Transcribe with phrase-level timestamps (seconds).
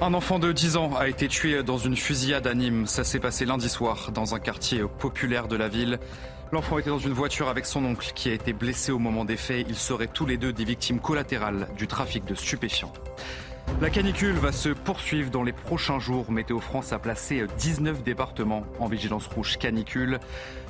[0.00, 2.86] Un enfant de 10 ans a été tué dans une fusillade à Nîmes.
[2.86, 6.00] Ça s'est passé lundi soir dans un quartier populaire de la ville.
[6.52, 9.36] L'enfant était dans une voiture avec son oncle qui a été blessé au moment des
[9.36, 9.64] faits.
[9.68, 12.92] Ils seraient tous les deux des victimes collatérales du trafic de stupéfiants.
[13.80, 16.30] La canicule va se poursuivre dans les prochains jours.
[16.30, 20.18] Météo France a placé 19 départements en vigilance rouge canicule.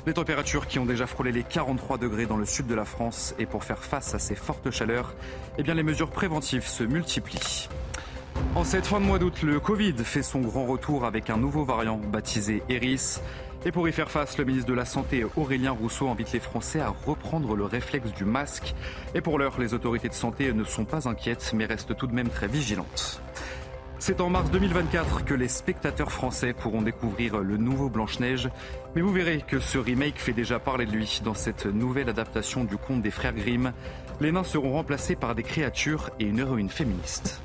[0.06, 3.34] Les températures qui ont déjà frôlé les 43 degrés dans le sud de la France.
[3.38, 5.14] Et pour faire face à ces fortes chaleurs,
[5.58, 7.68] eh bien les mesures préventives se multiplient.
[8.54, 11.64] En cette fin de mois d'août, le Covid fait son grand retour avec un nouveau
[11.64, 13.20] variant baptisé Eris.
[13.66, 16.80] Et pour y faire face, le ministre de la Santé Aurélien Rousseau invite les Français
[16.80, 18.74] à reprendre le réflexe du masque.
[19.14, 22.14] Et pour l'heure, les autorités de santé ne sont pas inquiètes mais restent tout de
[22.14, 23.20] même très vigilantes.
[23.98, 28.50] C'est en mars 2024 que les spectateurs français pourront découvrir le nouveau Blanche-Neige.
[28.94, 32.64] Mais vous verrez que ce remake fait déjà parler de lui dans cette nouvelle adaptation
[32.64, 33.72] du conte des frères Grimm.
[34.20, 37.40] Les nains seront remplacés par des créatures et une héroïne féministe.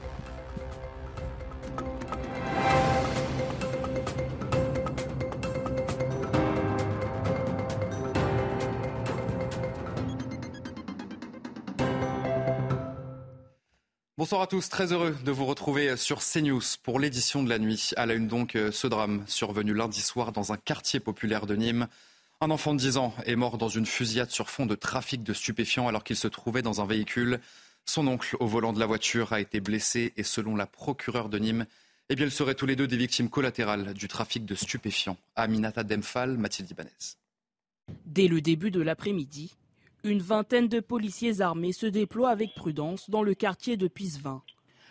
[14.30, 17.94] Bonsoir à tous, très heureux de vous retrouver sur CNews pour l'édition de la nuit.
[17.96, 21.88] À la une donc ce drame survenu lundi soir dans un quartier populaire de Nîmes.
[22.40, 25.34] Un enfant de 10 ans est mort dans une fusillade sur fond de trafic de
[25.34, 27.40] stupéfiants alors qu'il se trouvait dans un véhicule.
[27.86, 31.40] Son oncle au volant de la voiture a été blessé et selon la procureure de
[31.40, 31.66] Nîmes,
[32.10, 35.18] eh bien, ils seraient tous les deux des victimes collatérales du trafic de stupéfiants.
[35.38, 36.92] Aminata Demphal, Mathilde Ibanez.
[38.06, 39.56] Dès le début de l'après-midi,
[40.04, 44.42] une vingtaine de policiers armés se déploient avec prudence dans le quartier de Pisevin.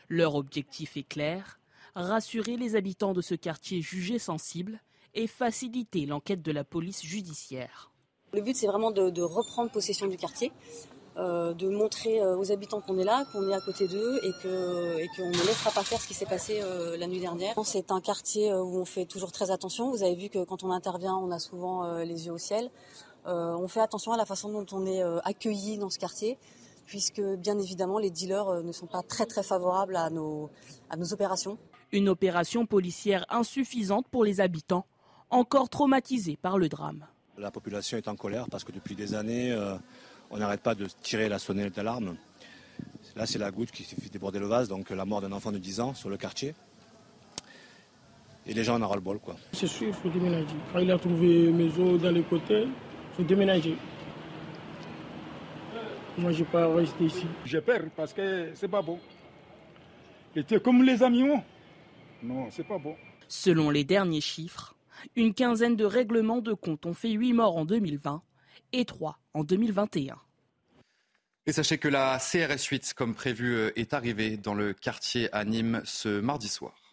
[0.09, 1.59] Leur objectif est clair,
[1.95, 4.81] rassurer les habitants de ce quartier jugé sensible
[5.15, 7.91] et faciliter l'enquête de la police judiciaire.
[8.35, 10.53] Le but, c'est vraiment de, reprendre possession du quartier,
[11.17, 14.33] euh, de montrer euh, aux habitants qu'on est là, qu'on est à côté d'eux et
[14.43, 17.55] qu'on ne laissera pas faire ce qui s'est passé euh, la nuit dernière.
[17.65, 19.91] C'est un quartier où on fait toujours très attention.
[19.91, 22.71] Vous avez vu que quand on intervient, on a souvent les yeux au ciel.
[23.27, 26.39] Euh, on fait attention à la façon dont on est euh, accueilli dans ce quartier,
[26.87, 30.51] puisque bien évidemment les dealers euh, ne sont pas très très favorables à nos,
[30.91, 31.59] à nos opérations.
[31.93, 34.87] Une opération policière insuffisante pour les habitants,
[35.31, 37.07] encore traumatisés par le drame.
[37.37, 39.57] La population est en colère parce que depuis des années,
[40.31, 42.17] on n'arrête pas de tirer la sonnette d'alarme.
[43.17, 45.59] Là, c'est la goutte qui fait déborder le vase, donc la mort d'un enfant de
[45.59, 46.55] 10 ans sur le quartier.
[48.47, 49.19] Et les gens en auront le bol.
[49.19, 49.37] Quoi.
[49.53, 50.47] C'est sûr, il faut déménager.
[50.73, 52.67] Quand il a trouvé maison dans les côtés,
[53.19, 53.77] faut déménager.
[56.17, 57.27] Moi, je ne pas rester ici.
[57.45, 58.99] J'ai peur parce que c'est pas bon.
[60.37, 61.43] Était comme les animaux.
[62.23, 62.95] Non, c'est pas bon.
[63.27, 64.77] Selon les derniers chiffres,
[65.17, 68.23] une quinzaine de règlements de compte ont fait 8 morts en 2020
[68.73, 70.17] et 3 en 2021.
[71.47, 75.81] Et sachez que la CRS 8, comme prévu, est arrivée dans le quartier à Nîmes
[75.85, 76.88] ce mardi soir.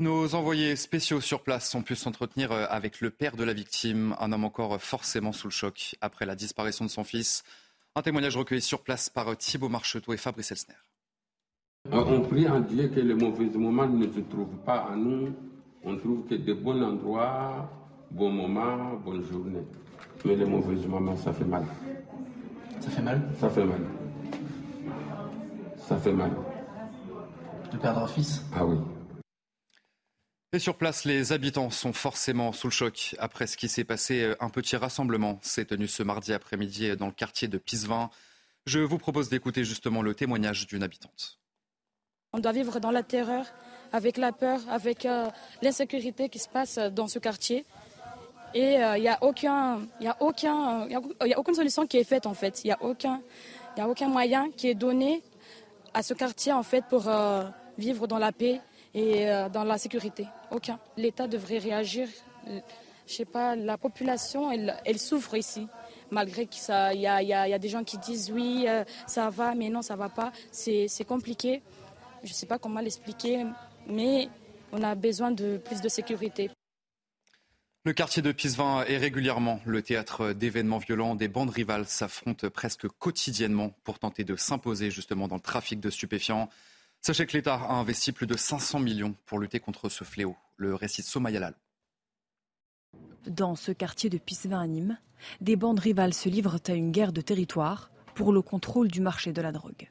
[0.00, 4.30] Nos envoyés spéciaux sur place ont pu s'entretenir avec le père de la victime, un
[4.30, 7.42] homme encore forcément sous le choc après la disparition de son fils.
[7.96, 10.76] Un témoignage recueilli sur place par Thibault Marcheteau et Fabrice Elsner.
[11.90, 15.34] On prie en Dieu que les mauvais moments ne se trouvent pas à nous.
[15.82, 17.68] On trouve que de bons endroits,
[18.12, 19.66] bons moments, bonnes journées.
[20.24, 21.64] Mais les mauvais moments, ça fait mal.
[22.78, 23.28] Ça fait mal?
[23.40, 23.80] Ça fait mal.
[25.76, 26.30] Ça fait mal.
[27.72, 28.44] De perdre un fils?
[28.54, 28.76] Ah oui.
[30.54, 34.34] Et sur place, les habitants sont forcément sous le choc après ce qui s'est passé.
[34.40, 38.08] Un petit rassemblement s'est tenu ce mardi après-midi dans le quartier de Pisevin.
[38.64, 41.38] Je vous propose d'écouter justement le témoignage d'une habitante.
[42.32, 43.44] On doit vivre dans la terreur,
[43.92, 45.28] avec la peur, avec euh,
[45.60, 47.66] l'insécurité qui se passe dans ce quartier.
[48.54, 50.16] Et il euh, n'y a, a, aucun, y a,
[51.38, 52.64] aucune solution qui est faite en fait.
[52.64, 53.20] Il n'y a, aucun,
[53.76, 55.22] a aucun moyen qui est donné
[55.92, 57.44] à ce quartier en fait pour euh,
[57.76, 58.60] vivre dans la paix
[58.94, 60.26] et euh, dans la sécurité.
[60.50, 60.78] Aucun.
[60.96, 62.08] L'État devrait réagir.
[62.46, 65.66] Je sais pas, la population, elle, elle souffre ici.
[66.10, 66.62] Malgré qu'il
[66.94, 69.96] y, y, y a, des gens qui disent oui, euh, ça va, mais non, ça
[69.96, 70.32] va pas.
[70.52, 71.62] C'est compliqué.
[72.22, 73.44] Je ne sais pas comment l'expliquer,
[73.86, 74.28] mais
[74.72, 76.50] on a besoin de plus de sécurité.
[77.84, 81.14] Le quartier de Pisevin est régulièrement le théâtre d'événements violents.
[81.14, 85.88] Des bandes rivales s'affrontent presque quotidiennement pour tenter de s'imposer justement dans le trafic de
[85.88, 86.50] stupéfiants.
[87.00, 90.36] Sachez que l'État a investi plus de 500 millions pour lutter contre ce fléau.
[90.56, 91.54] Le récit de.
[93.26, 94.98] Dans ce quartier de Pisevin à Nîmes,
[95.40, 99.32] des bandes rivales se livrent à une guerre de territoire pour le contrôle du marché
[99.32, 99.90] de la drogue.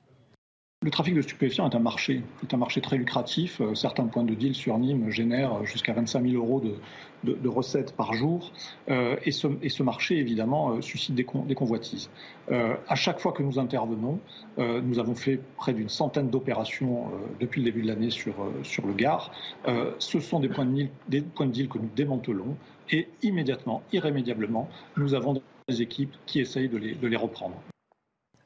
[0.84, 3.60] Le trafic de stupéfiants est un marché, est un marché très lucratif.
[3.62, 6.62] Euh, certains points de deal sur Nîmes génèrent jusqu'à 25 000 euros
[7.24, 8.54] de, recettes par jour.
[8.88, 12.12] Euh, et, ce, marché, évidemment, euh, suscite des, convoitises.
[12.50, 14.20] à chaque fois que nous intervenons,
[14.58, 18.36] nous avons fait près d'une centaine d'opérations depuis le début de l'année sur,
[18.86, 19.32] le Gard.
[20.00, 22.56] ce sont des points de deal que nous démantelons
[22.92, 27.58] et immédiatement, irrémédiablement, nous avons des équipes qui essayent de les reprendre.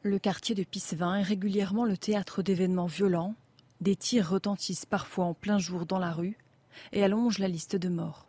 [0.03, 3.35] Le quartier de Pissevin est régulièrement le théâtre d'événements violents.
[3.81, 6.39] Des tirs retentissent parfois en plein jour dans la rue
[6.91, 8.25] et allongent la liste de morts.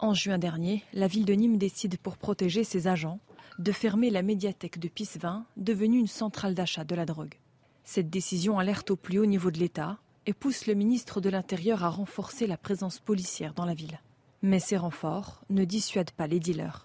[0.00, 3.20] En juin dernier, la ville de Nîmes décide pour protéger ses agents
[3.58, 7.38] de fermer la médiathèque de Pissevin, devenue une centrale d'achat de la drogue.
[7.84, 11.84] Cette décision alerte au plus haut niveau de l'État et pousse le ministre de l'Intérieur
[11.84, 13.98] à renforcer la présence policière dans la ville.
[14.42, 16.83] Mais ces renforts ne dissuadent pas les dealers.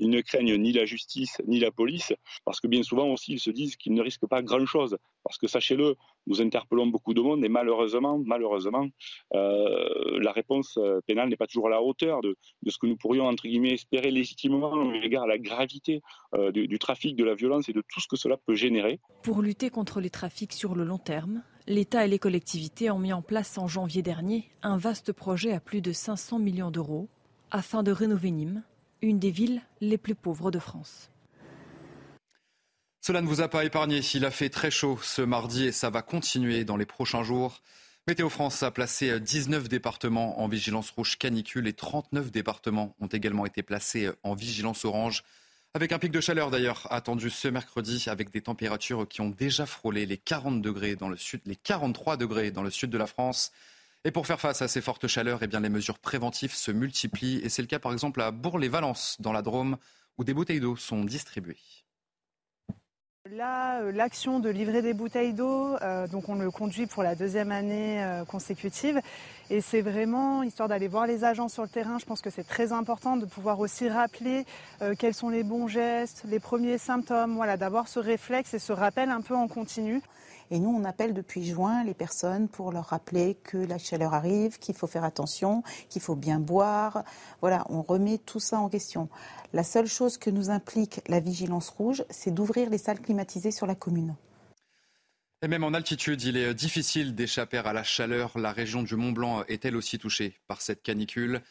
[0.00, 2.12] Ils ne craignent ni la justice ni la police,
[2.44, 4.96] parce que bien souvent aussi ils se disent qu'ils ne risquent pas grand-chose.
[5.22, 8.86] Parce que sachez-le, nous interpellons beaucoup de monde et malheureusement, malheureusement,
[9.34, 12.36] euh, la réponse euh, pénale n'est pas toujours à la hauteur de,
[12.66, 16.00] ce que nous pourrions entre guillemets espérer légitimement au regard à la gravité
[16.34, 18.98] euh, du, du trafic, de la violence et de tout ce que cela peut générer.
[19.22, 23.12] Pour lutter contre les trafics sur le long terme, l'État et les collectivités ont mis
[23.12, 27.08] en place en janvier dernier un vaste projet à plus de 500 millions d'euros
[27.50, 28.62] afin de rénover Nîmes
[29.02, 31.10] une des villes les plus pauvres de France.
[33.00, 34.00] Cela ne vous a pas épargné.
[34.14, 37.62] Il a fait très chaud ce mardi et ça va continuer dans les prochains jours.
[38.06, 43.46] Météo France a placé 19 départements en vigilance rouge canicule et 39 départements ont également
[43.46, 45.22] été placés en vigilance orange.
[45.72, 49.66] Avec un pic de chaleur d'ailleurs attendu ce mercredi avec des températures qui ont déjà
[49.66, 53.06] frôlé les 40 degrés dans le sud, les 43 degrés dans le sud de la
[53.06, 53.52] France.
[54.04, 57.40] Et pour faire face à ces fortes chaleurs, eh bien, les mesures préventives se multiplient.
[57.44, 59.76] Et c'est le cas par exemple à Bourg-les-Valences, dans la Drôme,
[60.16, 61.58] où des bouteilles d'eau sont distribuées.
[63.30, 67.14] Là, euh, l'action de livrer des bouteilles d'eau, euh, donc on le conduit pour la
[67.14, 69.02] deuxième année euh, consécutive.
[69.50, 72.46] Et c'est vraiment, histoire d'aller voir les agents sur le terrain, je pense que c'est
[72.46, 74.46] très important de pouvoir aussi rappeler
[74.98, 79.10] quels sont les bons gestes, les premiers symptômes, voilà, d'avoir ce réflexe et ce rappel
[79.10, 80.00] un peu en continu.
[80.52, 84.58] Et nous, on appelle depuis juin les personnes pour leur rappeler que la chaleur arrive,
[84.58, 87.04] qu'il faut faire attention, qu'il faut bien boire.
[87.40, 89.08] Voilà, on remet tout ça en question.
[89.52, 93.66] La seule chose que nous implique la vigilance rouge, c'est d'ouvrir les salles climatisées sur
[93.66, 94.16] la commune.
[95.42, 98.36] Et même en altitude, il est difficile d'échapper à la chaleur.
[98.36, 101.42] La région du Mont Blanc est elle aussi touchée par cette canicule,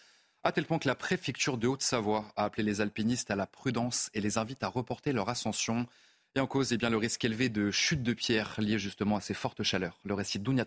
[0.44, 4.10] à tel point que la préfecture de Haute-Savoie a appelé les alpinistes à la prudence
[4.14, 5.88] et les invite à reporter leur ascension.
[6.36, 9.22] Et en cause, eh bien, le risque élevé de chute de pierre lié justement à
[9.22, 9.98] ces fortes chaleurs.
[10.06, 10.66] Le récit d'Ounia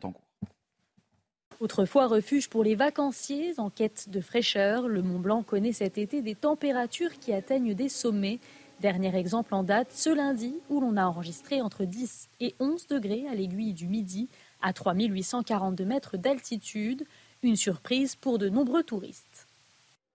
[1.60, 6.20] Autrefois refuge pour les vacanciers en quête de fraîcheur, le Mont Blanc connaît cet été
[6.20, 8.40] des températures qui atteignent des sommets.
[8.80, 13.28] Dernier exemple en date, ce lundi, où l'on a enregistré entre 10 et 11 degrés
[13.30, 14.28] à l'aiguille du Midi,
[14.60, 17.04] à 3842 mètres d'altitude.
[17.44, 19.46] Une surprise pour de nombreux touristes.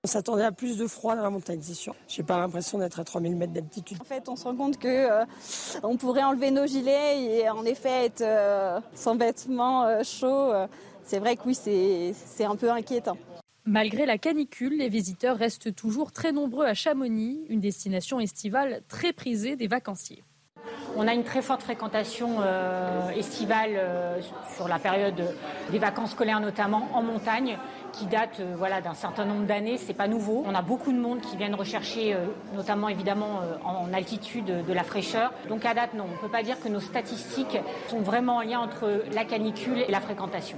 [0.08, 1.94] On s'attendait à plus de froid dans la montagne, c'est sûr.
[2.08, 3.98] J'ai pas l'impression d'être à 3000 mètres d'altitude.
[4.00, 5.26] En fait, on se rend compte que euh,
[5.84, 10.54] on pourrait enlever nos gilets et en effet être euh, sans vêtements euh, chauds.
[11.04, 13.18] c'est vrai que oui, c'est un peu inquiétant.
[13.66, 19.12] Malgré la canicule, les visiteurs restent toujours très nombreux à Chamonix, une destination estivale très
[19.12, 20.24] prisée des vacanciers.
[20.98, 22.42] On a une très forte fréquentation
[23.16, 23.80] estivale
[24.56, 25.22] sur la période
[25.72, 27.58] des vacances scolaires notamment en montagne
[27.98, 29.78] qui date euh, voilà, d'un certain nombre d'années.
[29.78, 30.44] C'est pas nouveau.
[30.46, 34.74] On a beaucoup de monde qui viennent rechercher, euh, notamment évidemment euh, en altitude, de
[34.74, 35.34] la fraîcheur.
[35.50, 38.42] Donc à date, non, on ne peut pas dire que nos statistiques sont vraiment en
[38.42, 40.58] lien entre la canicule et la fréquentation.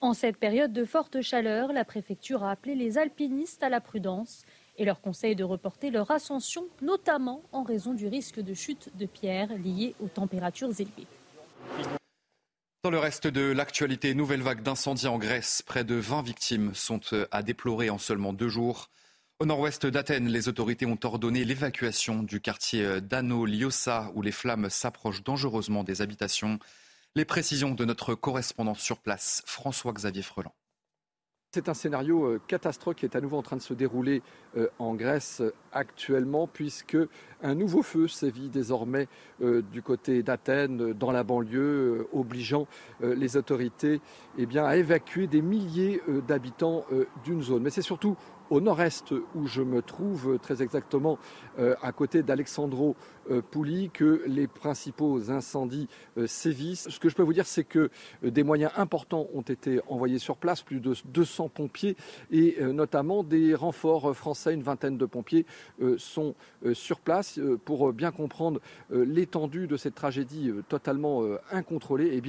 [0.00, 4.44] En cette période de forte chaleur, la préfecture a appelé les alpinistes à la prudence
[4.76, 9.06] et leur conseille de reporter leur ascension, notamment en raison du risque de chute de
[9.06, 11.06] pierres liées aux températures élevées.
[12.84, 15.62] Dans le reste de l'actualité, nouvelle vague d'incendies en Grèce.
[15.62, 18.90] Près de 20 victimes sont euh, à déplorer en seulement deux jours.
[19.40, 24.32] Au nord-ouest d'Athènes, les autorités ont ordonné l'évacuation du quartier euh, d'Ano Liossa, où les
[24.32, 26.58] flammes s'approchent dangereusement des habitations.
[27.16, 30.52] Les précisions de notre correspondant sur place, François-Xavier Freland.
[31.54, 34.22] C'est un scénario euh, catastrophe qui est à nouveau en train de se dérouler
[34.56, 36.96] euh, en Grèce actuellement, puisque
[37.44, 39.06] un nouveau feu sévit désormais
[39.40, 42.66] euh, du côté d'Athènes, dans la banlieue, obligeant
[43.00, 44.00] les autorités
[44.36, 46.86] eh à évacuer des milliers d'habitants
[47.24, 47.62] d'une zone.
[47.62, 48.16] Mais c'est surtout
[48.50, 51.18] au nord-est où je me trouve, très exactement
[51.58, 52.96] à côté d'Alexandro
[53.50, 55.88] Pouli, que les principaux incendies
[56.26, 56.88] sévissent.
[56.88, 57.90] Ce que je peux vous dire, c'est que
[58.22, 61.96] des moyens importants ont été envoyés sur place, plus de 200 pompiers
[62.30, 65.46] et notamment des renforts français, une vingtaine de pompiers
[65.96, 66.34] sont
[66.72, 68.60] sur place pour bien comprendre
[68.90, 72.10] l'étendue de cette tragédie totalement incontrôlée.
[72.12, 72.20] Eh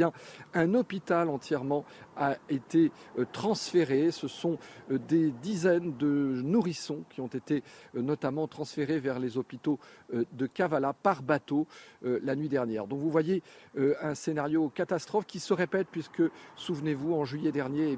[0.54, 1.86] un hôpital entièrement
[2.18, 2.92] a été
[3.32, 4.12] transféré.
[4.12, 4.58] Ce sont
[4.90, 9.80] des dizaines de nourrissons qui ont été notamment transférés vers les hôpitaux
[10.12, 11.68] de Kavala par bateau
[12.02, 12.88] la nuit dernière.
[12.88, 13.44] Donc vous voyez
[13.78, 16.24] un scénario catastrophe qui se répète puisque,
[16.56, 17.98] souvenez-vous, en juillet dernier, eh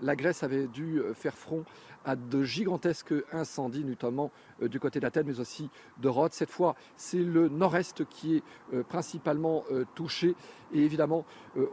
[0.00, 1.64] la Grèce avait dû faire front
[2.04, 4.30] à de gigantesques incendies, notamment
[4.62, 6.32] euh, du côté d'Athènes, mais aussi de Rhodes.
[6.32, 10.34] Cette fois, c'est le nord-est qui est euh, principalement euh, touché.
[10.72, 11.24] Et évidemment,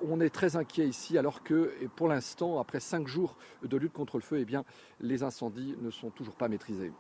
[0.08, 4.16] on est très inquiet ici, alors que pour l'instant, après cinq jours de lutte contre
[4.16, 4.58] le feu, eh
[5.02, 6.94] les incendies ne sont toujours pas maîtrisés.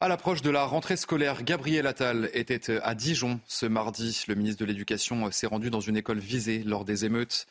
[0.00, 4.24] À l'approche de la rentrée scolaire, Gabriel Attal était à Dijon ce mardi.
[4.26, 7.46] Le ministre de l'Éducation s'est rendu dans une école visée lors des émeutes.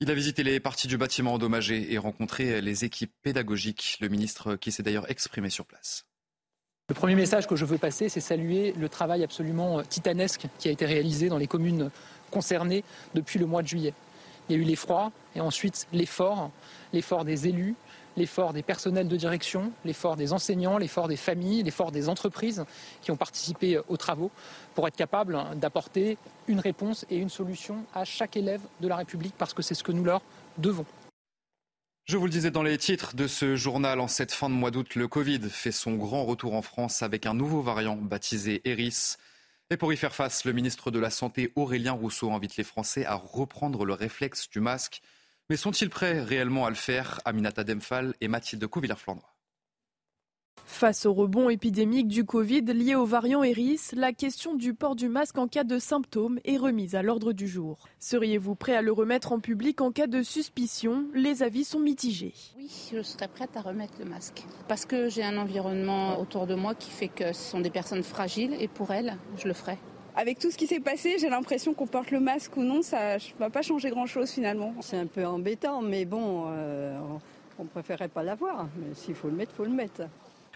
[0.00, 3.96] Il a visité les parties du bâtiment endommagées et rencontré les équipes pédagogiques.
[4.02, 6.04] Le ministre qui s'est d'ailleurs exprimé sur place.
[6.90, 10.70] Le premier message que je veux passer, c'est saluer le travail absolument titanesque qui a
[10.70, 11.90] été réalisé dans les communes
[12.30, 12.84] concernées
[13.14, 13.94] depuis le mois de juillet.
[14.48, 16.50] Il y a eu l'effroi et ensuite l'effort,
[16.92, 17.74] l'effort des élus,
[18.16, 22.64] l'effort des personnels de direction, l'effort des enseignants, l'effort des familles, l'effort des entreprises
[23.02, 24.30] qui ont participé aux travaux
[24.74, 26.18] pour être capables d'apporter
[26.48, 29.84] une réponse et une solution à chaque élève de la République parce que c'est ce
[29.84, 30.22] que nous leur
[30.58, 30.86] devons.
[32.04, 34.70] Je vous le disais dans les titres de ce journal, en cette fin de mois
[34.70, 39.16] d'août, le Covid fait son grand retour en France avec un nouveau variant baptisé Eris.
[39.70, 43.04] Et pour y faire face, le ministre de la Santé Aurélien Rousseau invite les Français
[43.04, 45.02] à reprendre le réflexe du masque
[45.48, 49.36] mais sont-ils prêts réellement à le faire Aminata Demphal et Mathilde Couvillard-Flandre.
[50.64, 55.08] Face au rebond épidémique du Covid lié au variant Eris, la question du port du
[55.08, 57.88] masque en cas de symptômes est remise à l'ordre du jour.
[58.00, 61.06] Seriez-vous prêt à le remettre en public en cas de suspicion?
[61.14, 62.34] Les avis sont mitigés.
[62.58, 64.44] Oui, je serais prête à remettre le masque.
[64.68, 68.02] Parce que j'ai un environnement autour de moi qui fait que ce sont des personnes
[68.02, 69.78] fragiles et pour elles, je le ferai.
[70.18, 73.16] Avec tout ce qui s'est passé, j'ai l'impression qu'on porte le masque ou non, ça
[73.16, 74.74] ne va pas changer grand-chose finalement.
[74.80, 76.98] C'est un peu embêtant, mais bon, euh,
[77.58, 78.66] on préférerait pas l'avoir.
[78.78, 80.04] Mais s'il faut le mettre, il faut le mettre.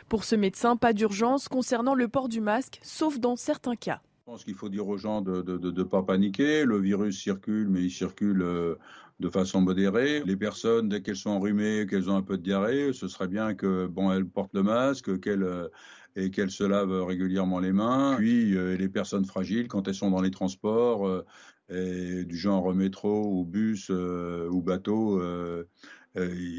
[0.09, 4.01] Pour ce médecin, pas d'urgence concernant le port du masque, sauf dans certains cas.
[4.21, 6.65] Je pense qu'il faut dire aux gens de ne pas paniquer.
[6.65, 8.77] Le virus circule, mais il circule euh,
[9.21, 10.23] de façon modérée.
[10.25, 13.55] Les personnes, dès qu'elles sont enrhumées, qu'elles ont un peu de diarrhée, ce serait bien
[13.55, 15.69] que bon, elles portent le masque, qu'elles euh,
[16.17, 18.17] et qu'elles se lavent régulièrement les mains.
[18.17, 23.27] Puis euh, les personnes fragiles, quand elles sont dans les transports, euh, du genre métro
[23.27, 25.21] ou bus euh, ou bateau,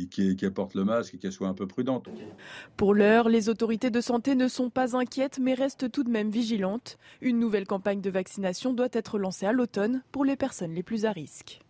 [0.10, 2.08] qui, qui le masque et qu'elles soient un peu prudentes.
[2.78, 6.30] Pour l'heure, les autorités de santé ne sont pas inquiètes mais restent tout de même
[6.30, 6.98] vigilantes.
[7.22, 11.06] Une nouvelle campagne de vaccination doit être lancée à l'automne pour les personnes les plus
[11.06, 11.62] à risque.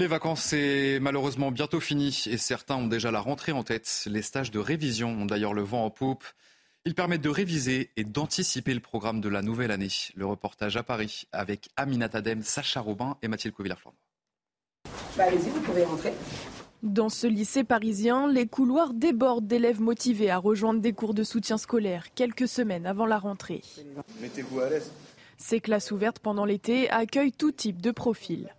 [0.00, 4.04] Les vacances, c'est malheureusement bientôt fini et certains ont déjà la rentrée en tête.
[4.06, 6.22] Les stages de révision ont d'ailleurs le vent en poupe.
[6.84, 9.88] Ils permettent de réviser et d'anticiper le programme de la nouvelle année.
[10.14, 13.96] Le reportage à Paris avec Aminat Adem, Sacha Robin et Mathilde Covillard-Flandre.
[15.16, 16.12] Bah, allez-y, vous pouvez rentrer.
[16.84, 21.58] Dans ce lycée parisien, les couloirs débordent d'élèves motivés à rejoindre des cours de soutien
[21.58, 23.62] scolaire quelques semaines avant la rentrée.
[24.20, 24.92] Mettez-vous à l'aise.
[25.38, 28.54] Ces classes ouvertes pendant l'été accueillent tout type de profils.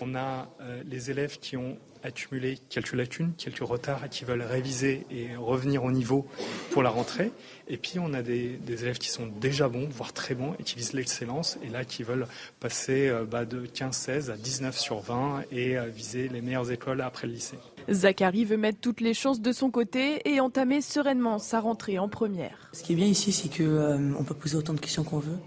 [0.00, 4.42] On a euh, les élèves qui ont accumulé quelques lacunes, quelques retards et qui veulent
[4.42, 6.26] réviser et revenir au niveau
[6.70, 7.32] pour la rentrée.
[7.66, 10.76] Et puis on a des, élèves qui sont déjà bons, voire très bons, et qui
[10.76, 12.26] visent l'excellence, et là qui veulent
[12.60, 17.00] passer euh, bah, de 15-16 à 19 sur 20 et euh, viser les meilleures écoles
[17.00, 17.58] après le lycée.
[17.90, 22.08] Zachary veut mettre toutes les chances de son côté et entamer sereinement sa rentrée en
[22.08, 22.70] première.
[22.72, 25.38] Ce qui est bien ici, c'est qu'on on peut poser autant de questions qu'on veut.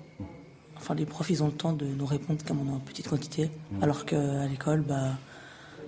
[0.77, 3.09] Enfin, les profs, ils ont le temps de nous répondre comme on est en petite
[3.09, 3.49] quantité.
[3.81, 5.11] Alors qu'à l'école, bah,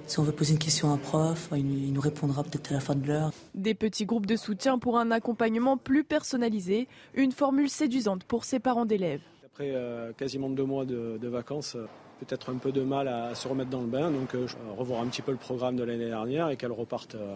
[0.07, 2.79] si on veut poser une question à un prof, il nous répondra peut-être à la
[2.79, 3.31] fin de l'heure.
[3.53, 8.59] Des petits groupes de soutien pour un accompagnement plus personnalisé, une formule séduisante pour ses
[8.59, 9.21] parents d'élèves.
[9.45, 11.85] Après euh, quasiment deux mois de, vacances, euh,
[12.19, 14.45] peut-être un peu de mal à, se remettre dans le bain, donc euh,
[14.77, 17.35] revoir un petit peu le programme de l'année dernière et qu'elle reparte euh,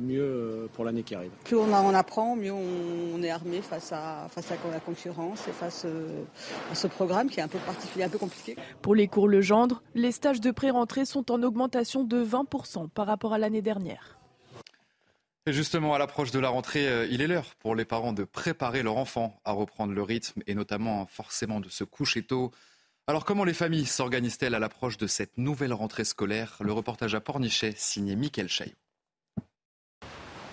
[0.00, 1.30] mieux euh, pour l'année qui arrive.
[1.44, 5.52] Plus on, en apprend, mieux on, est armé face à, face à la concurrence et
[5.52, 6.24] face euh,
[6.70, 8.56] à ce programme qui est un peu particulier, un peu compliqué.
[8.80, 13.32] Pour les cours Legendre, les stages de pré-rentrée sont en augmentation de 20% par rapport
[13.32, 14.18] à l'année dernière.
[15.46, 18.84] Et justement, à l'approche de la rentrée, il est l'heure pour les parents de préparer
[18.84, 22.52] leur enfant à reprendre le rythme et notamment forcément de se coucher tôt.
[23.08, 26.56] Alors comment les familles s'organisent-elles à l'approche de cette nouvelle rentrée scolaire?
[26.60, 28.76] Le reportage à Pornichet signé Mickaël Chaillot.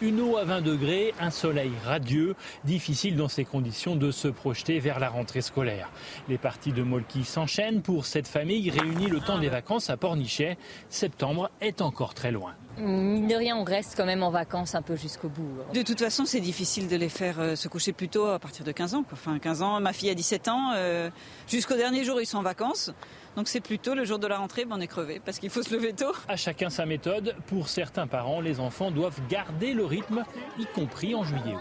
[0.02, 4.80] Une eau à 20 degrés, un soleil radieux, difficile dans ces conditions de se projeter
[4.80, 5.92] vers la rentrée scolaire.
[6.30, 10.58] Les parties de Molki s'enchaînent pour cette famille réunie le temps des vacances à Pornichet.
[10.88, 12.54] Septembre est encore très loin.
[12.80, 15.48] Mine de rien, on reste quand même en vacances un peu jusqu'au bout.
[15.74, 18.64] De toute façon, c'est difficile de les faire euh, se coucher plus tôt à partir
[18.66, 19.04] de 15 ans.
[19.12, 20.72] Enfin, 15 ans, ma fille a 17 ans.
[20.76, 21.10] Euh,
[21.48, 22.92] jusqu'au dernier jour, ils sont en vacances.
[23.36, 25.62] Donc c'est plutôt le jour de la rentrée, ben on est crevé parce qu'il faut
[25.62, 26.14] se lever tôt.
[26.28, 27.36] À chacun sa méthode.
[27.48, 30.26] Pour certains parents, les enfants doivent garder le rythme,
[30.58, 31.56] y compris en juillet.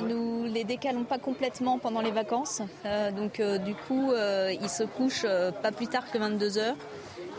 [0.00, 2.60] Nous les décalons pas complètement pendant les vacances.
[2.84, 5.26] Euh, donc du coup, ils se couchent
[5.62, 6.76] pas plus tard que 22 heures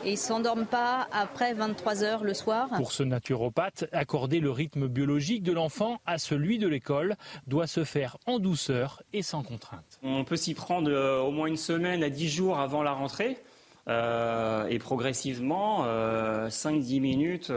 [0.06, 2.70] et ils s'endorment pas après 23 heures le soir.
[2.78, 7.16] Pour ce naturopathe, accorder le rythme biologique de l'enfant à celui de l'école
[7.48, 10.00] doit se faire en douceur et sans contrainte.
[10.04, 13.38] On peut s'y prendre euh, au moins une semaine à 10 jours avant la rentrée.
[13.88, 17.52] Euh, et progressivement, 5-10 euh, minutes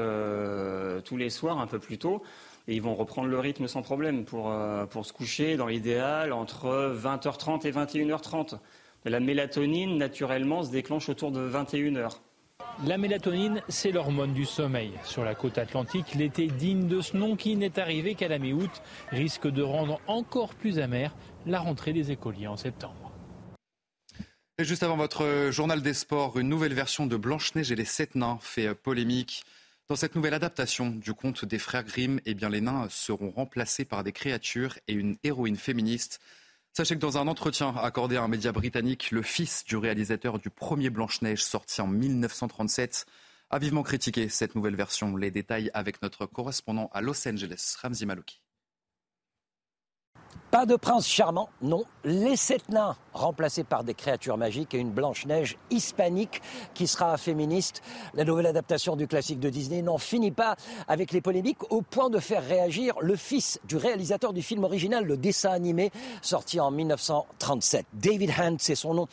[1.04, 2.22] tous les soirs, un peu plus tôt.
[2.66, 4.54] Et ils vont reprendre le rythme sans problème pour,
[4.90, 8.58] pour se coucher, dans l'idéal, entre 20h30 et 21h30.
[9.06, 12.18] La mélatonine, naturellement, se déclenche autour de 21h.
[12.86, 14.92] La mélatonine, c'est l'hormone du sommeil.
[15.02, 18.70] Sur la côte atlantique, l'été digne de ce nom qui n'est arrivé qu'à la mi-août
[19.10, 21.12] risque de rendre encore plus amère
[21.44, 23.10] la rentrée des écoliers en septembre.
[24.58, 28.14] Et juste avant votre journal des sports, une nouvelle version de Blanche-Neige et les Sept
[28.14, 29.44] Nains fait polémique.
[29.88, 33.86] Dans cette nouvelle adaptation du conte des frères Grimm, eh bien, les nains seront remplacés
[33.86, 36.20] par des créatures et une héroïne féministe.
[36.72, 40.50] Sachez que dans un entretien accordé à un média britannique, le fils du réalisateur du
[40.50, 43.06] premier Blanche-Neige sorti en 1937
[43.50, 45.16] a vivement critiqué cette nouvelle version.
[45.16, 48.40] Les détails avec notre correspondant à Los Angeles, Ramzi Malouki.
[50.50, 51.84] Pas de prince charmant, non.
[52.04, 56.40] Les sept nains remplacés par des créatures magiques et une Blanche-Neige hispanique
[56.74, 57.82] qui sera féministe.
[58.14, 60.56] La nouvelle adaptation du classique de Disney n'en finit pas
[60.86, 65.04] avec les polémiques au point de faire réagir le fils du réalisateur du film original,
[65.04, 65.90] le dessin animé,
[66.22, 67.86] sorti en 1937.
[67.92, 69.08] David Hand, c'est son nom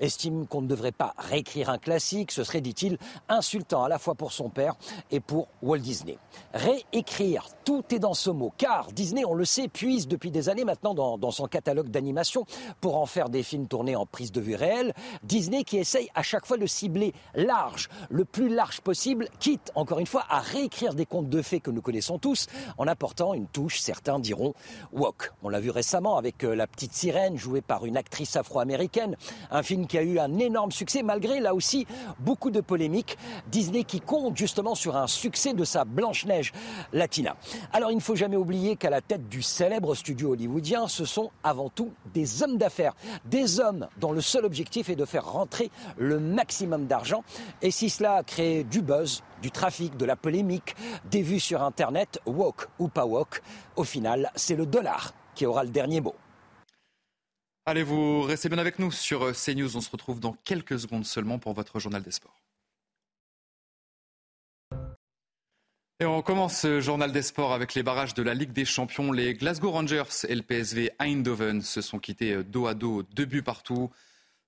[0.00, 2.30] estime qu'on ne devrait pas réécrire un classique.
[2.30, 2.98] Ce serait, dit-il,
[3.28, 4.74] insultant à la fois pour son père
[5.10, 6.18] et pour Walt Disney.
[6.54, 10.64] Réécrire, tout est dans ce mot, car Disney, on le sait, puise depuis des années
[10.64, 12.44] maintenant dans, dans son catalogue d'animation
[12.80, 14.94] pour en faire des films tournés en prise de vue réelle.
[15.24, 19.98] Disney qui essaye à chaque fois de cibler large, le plus large possible, quitte, encore
[19.98, 23.46] une fois, à réécrire des contes de fées que nous connaissons tous, en apportant une
[23.46, 24.54] touche, certains diront,
[24.92, 25.32] woke.
[25.42, 29.16] On l'a vu récemment avec euh, La Petite Sirène, jouée par une actrice afro-américaine,
[29.50, 31.86] un film qui a eu un énorme succès, malgré là aussi
[32.18, 33.16] beaucoup de polémiques.
[33.50, 36.52] Disney qui compte justement sur un succès de sa Blanche-Neige
[36.92, 37.36] latina.
[37.72, 41.30] Alors il ne faut jamais oublier qu'à la tête du célèbre studio hollywoodien, ce sont
[41.42, 45.70] avant tout des hommes d'affaires, des hommes dont le seul objectif est de faire rentrer
[45.96, 47.24] le maximum d'argent.
[47.62, 50.74] Et si cela crée du buzz, du trafic, de la polémique,
[51.10, 53.42] des vues sur Internet, woke ou pas woke,
[53.76, 56.14] au final, c'est le dollar qui aura le dernier mot.
[57.66, 59.76] Allez, vous restez bien avec nous sur euh, CNews.
[59.76, 62.34] On se retrouve dans quelques secondes seulement pour votre journal des sports.
[66.00, 69.10] Et on commence ce journal des sports avec les barrages de la Ligue des Champions.
[69.10, 73.24] Les Glasgow Rangers et le PSV Eindhoven se sont quittés euh, dos à dos, deux
[73.24, 73.90] buts partout.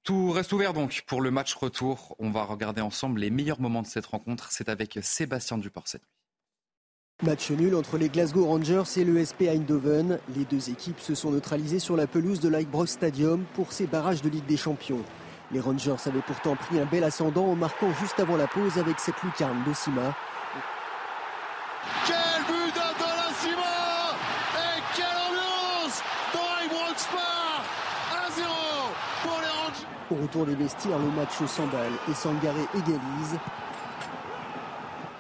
[0.05, 2.15] Tout reste ouvert donc pour le match retour.
[2.21, 4.53] On va regarder ensemble les meilleurs moments de cette rencontre.
[4.53, 7.29] C'est avec Sébastien Duport cette nuit.
[7.29, 10.21] Match nul entre les Glasgow Rangers et le SP Eindhoven.
[10.37, 14.23] Les deux équipes se sont neutralisées sur la pelouse de l'Ibrox Stadium pour ces barrages
[14.23, 15.03] de Ligue des Champions.
[15.51, 19.01] Les Rangers avaient pourtant pris un bel ascendant en marquant juste avant la pause avec
[19.01, 20.15] cette lucarne de Sima.
[22.07, 22.75] Quel but
[23.41, 24.15] Sima
[24.57, 26.03] Et quelle ambiance
[26.35, 27.65] dans Ibrox Park
[28.29, 28.43] 1-0
[29.23, 33.39] pour les Rangers Au retour des vestiaires, le match s'emballe et Sangaré égalise.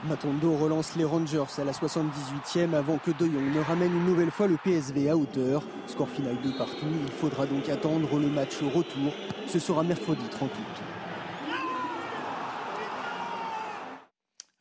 [0.08, 4.30] Matondo relance les Rangers à la 78e avant que De Jong ne ramène une nouvelle
[4.30, 5.62] fois le PSV à hauteur.
[5.86, 6.86] Score final de partout.
[7.06, 9.12] Il faudra donc attendre le match retour.
[9.46, 10.99] Ce sera mercredi 30 août.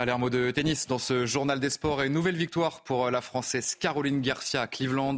[0.02, 3.12] Allez, un mot de tennis dans ce journal des sports et une nouvelle victoire pour
[3.12, 5.18] la Française Caroline Garcia à Cleveland.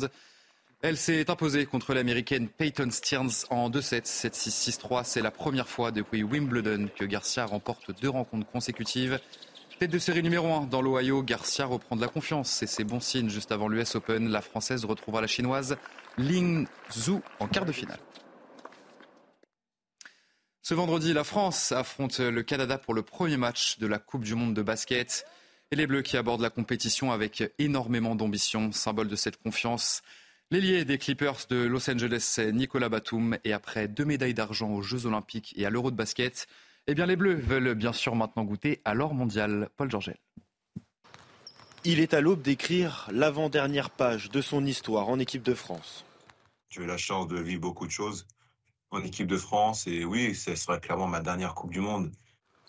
[0.81, 5.03] Elle s'est imposée contre l'Américaine Peyton Stearns en 2-7, 7-6, 6-3.
[5.03, 9.19] C'est la première fois depuis Wimbledon que Garcia remporte deux rencontres consécutives.
[9.77, 12.99] Tête de série numéro 1 dans l'Ohio, Garcia reprend de la confiance et c'est bon
[12.99, 14.29] signe juste avant l'US Open.
[14.29, 15.77] La Française retrouvera la Chinoise
[16.17, 17.99] Ling Zhu en quart de finale.
[20.71, 24.35] Ce vendredi, la France affronte le Canada pour le premier match de la Coupe du
[24.35, 25.25] Monde de basket.
[25.69, 30.01] Et les Bleus qui abordent la compétition avec énormément d'ambition, symbole de cette confiance.
[30.49, 35.05] L'ailier des Clippers de Los Angeles, Nicolas Batum, et après deux médailles d'argent aux Jeux
[35.05, 36.47] Olympiques et à l'Euro de basket,
[36.87, 39.67] eh bien, les Bleus veulent bien sûr maintenant goûter à l'or mondial.
[39.75, 40.19] Paul Georgel.
[41.83, 46.05] Il est à l'aube d'écrire l'avant-dernière page de son histoire en équipe de France.
[46.69, 48.25] J'ai eu la chance de vivre beaucoup de choses
[48.91, 52.11] en équipe de France et oui, ce sera clairement ma dernière Coupe du Monde.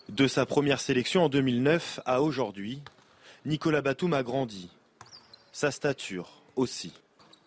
[0.09, 2.81] De sa première sélection en 2009 à aujourd'hui,
[3.45, 4.71] Nicolas Batum a grandi.
[5.51, 6.93] Sa stature aussi.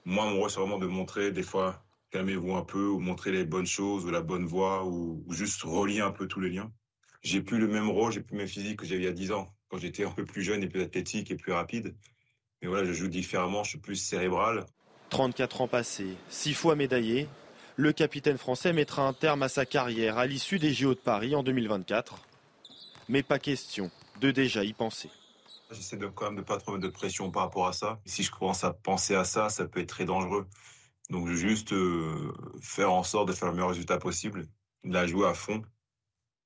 [0.04, 3.44] Moi, mon rôle, c'est vraiment de montrer des fois, calmez-vous un peu, ou montrer les
[3.44, 6.70] bonnes choses, ou la bonne voie, ou, ou juste relier un peu tous les liens.
[7.22, 9.12] J'ai plus le même rôle, j'ai plus le même physique que j'avais il y a
[9.12, 11.96] 10 ans, quand j'étais un peu plus jeune et plus athlétique et plus rapide.
[12.62, 14.66] Mais voilà, je joue différemment, je suis plus cérébral.
[15.10, 17.26] 34 ans passés, 6 fois médaillé,
[17.76, 21.34] le capitaine français mettra un terme à sa carrière à l'issue des JO de Paris
[21.34, 22.16] en 2024.
[23.08, 25.10] Mais pas question de déjà y penser.
[25.70, 28.00] J'essaie de quand même de pas trop mettre de pression par rapport à ça.
[28.06, 30.46] Si je commence à penser à ça, ça peut être très dangereux.
[31.10, 34.46] Donc juste euh, faire en sorte de faire le meilleur résultat possible,
[34.84, 35.62] de la jouer à fond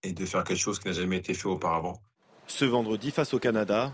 [0.02, 2.02] et de faire quelque chose qui n'a jamais été fait auparavant.
[2.46, 3.92] Ce vendredi face au Canada,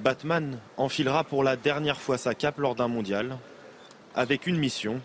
[0.00, 3.38] Batman enfilera pour la dernière fois sa cape lors d'un mondial,
[4.14, 5.00] avec une mission,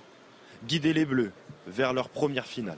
[0.68, 1.32] guider les Bleus
[1.68, 2.78] vers leur première finale.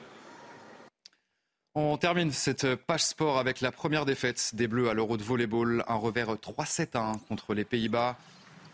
[1.74, 5.86] On termine cette page sport avec la première défaite des Bleus à l'Euro de volleyball,
[5.88, 8.17] un revers 3-7 1 contre les Pays-Bas.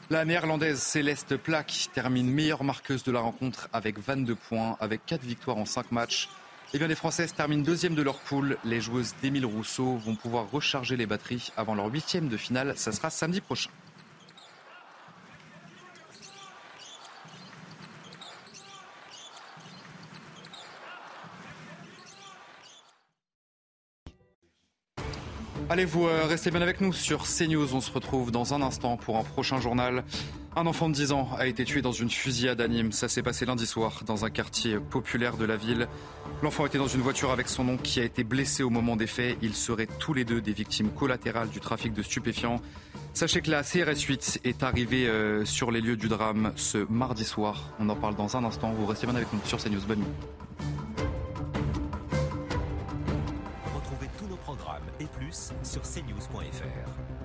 [0.10, 5.22] La néerlandaise Céleste Plaque termine meilleure marqueuse de la rencontre avec 22 points, avec 4
[5.22, 6.30] victoires en 5 matchs.
[6.74, 8.58] Eh bien, les Françaises terminent deuxième de leur poule.
[8.63, 12.74] Les joueuses d'Émile Rousseau vont pouvoir recharger les batteries avant leur huitième de finale.
[12.78, 13.70] Ça sera samedi prochain.
[25.70, 27.76] Allez, vous euh, restez bien avec nous sur CNews.
[27.76, 30.06] On se retrouve dans un instant pour un prochain journal.
[30.56, 32.94] Un enfant de 10 ans a été tué dans une fusillade à Nîmes.
[32.94, 35.90] Ça s'est passé lundi soir dans un quartier populaire de la ville.
[36.42, 39.08] L'enfant était dans une voiture avec son oncle qui a été blessé au moment des
[39.08, 39.38] faits.
[39.42, 42.62] Ils seraient tous les deux des victimes collatérales du trafic de stupéfiants.
[43.14, 47.26] Sachez que la CRS 8 est arrivée euh, sur les lieux du drame ce mardi
[47.26, 47.74] soir.
[47.82, 48.72] On en parle dans un instant.
[48.72, 49.82] Vous restez bien avec nous sur CNews.
[49.86, 50.47] Bonne nuit.
[55.78, 57.17] Sur cnews.fr.